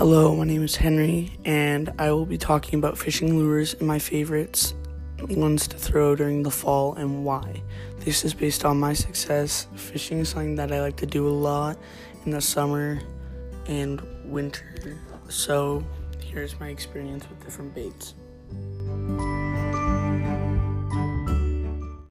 Hello, 0.00 0.34
my 0.34 0.44
name 0.44 0.64
is 0.64 0.76
Henry, 0.76 1.30
and 1.44 1.92
I 1.98 2.10
will 2.10 2.24
be 2.24 2.38
talking 2.38 2.78
about 2.78 2.96
fishing 2.96 3.38
lures 3.38 3.74
and 3.74 3.86
my 3.86 3.98
favorites 3.98 4.72
ones 5.28 5.68
to 5.68 5.76
throw 5.76 6.16
during 6.16 6.42
the 6.42 6.50
fall 6.50 6.94
and 6.94 7.22
why. 7.22 7.62
This 7.98 8.24
is 8.24 8.32
based 8.32 8.64
on 8.64 8.80
my 8.80 8.94
success. 8.94 9.66
Fishing 9.76 10.20
is 10.20 10.30
something 10.30 10.54
that 10.54 10.72
I 10.72 10.80
like 10.80 10.96
to 10.96 11.06
do 11.06 11.28
a 11.28 11.36
lot 11.48 11.76
in 12.24 12.30
the 12.30 12.40
summer 12.40 13.02
and 13.66 14.00
winter. 14.24 14.98
So, 15.28 15.84
here's 16.18 16.58
my 16.58 16.70
experience 16.70 17.28
with 17.28 17.44
different 17.44 17.74
baits. 17.74 18.14